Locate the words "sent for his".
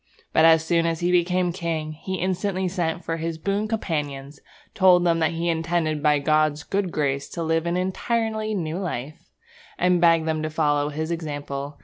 2.67-3.37